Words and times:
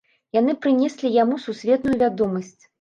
Яны 0.37 0.55
прынеслі 0.63 1.13
яму 1.17 1.39
сусветную 1.45 1.95
вядомасць. 2.03 2.55